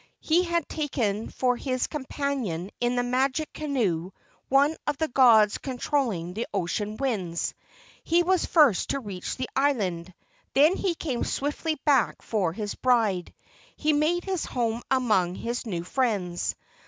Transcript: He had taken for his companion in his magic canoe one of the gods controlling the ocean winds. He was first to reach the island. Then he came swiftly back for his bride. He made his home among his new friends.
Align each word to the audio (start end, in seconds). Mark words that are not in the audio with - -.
He 0.23 0.45
had 0.45 0.67
taken 0.67 1.29
for 1.29 1.55
his 1.55 1.85
companion 1.85 2.71
in 2.79 2.93
his 2.97 3.05
magic 3.05 3.53
canoe 3.53 4.13
one 4.49 4.75
of 4.87 4.97
the 4.97 5.07
gods 5.07 5.59
controlling 5.59 6.33
the 6.33 6.47
ocean 6.51 6.97
winds. 6.97 7.53
He 8.03 8.23
was 8.23 8.47
first 8.47 8.89
to 8.89 8.99
reach 8.99 9.35
the 9.37 9.47
island. 9.55 10.11
Then 10.55 10.75
he 10.75 10.95
came 10.95 11.23
swiftly 11.23 11.75
back 11.85 12.23
for 12.23 12.51
his 12.51 12.73
bride. 12.73 13.31
He 13.75 13.93
made 13.93 14.23
his 14.23 14.43
home 14.45 14.81
among 14.89 15.35
his 15.35 15.67
new 15.67 15.83
friends. 15.83 16.55